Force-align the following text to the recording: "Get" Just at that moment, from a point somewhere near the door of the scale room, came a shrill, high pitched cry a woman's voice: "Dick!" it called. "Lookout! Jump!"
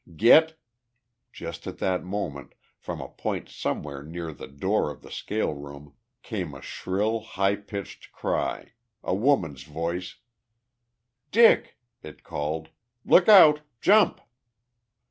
"Get" 0.15 0.57
Just 1.31 1.67
at 1.67 1.77
that 1.77 2.03
moment, 2.03 2.55
from 2.79 3.01
a 3.01 3.07
point 3.07 3.49
somewhere 3.49 4.01
near 4.01 4.33
the 4.33 4.47
door 4.47 4.89
of 4.89 5.03
the 5.03 5.11
scale 5.11 5.53
room, 5.53 5.93
came 6.23 6.55
a 6.55 6.61
shrill, 6.63 7.19
high 7.19 7.55
pitched 7.57 8.11
cry 8.11 8.71
a 9.03 9.13
woman's 9.13 9.61
voice: 9.61 10.15
"Dick!" 11.29 11.77
it 12.01 12.23
called. 12.23 12.69
"Lookout! 13.05 13.61
Jump!" 13.79 14.21